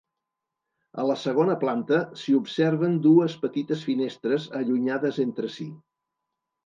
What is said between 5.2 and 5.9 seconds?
entre si.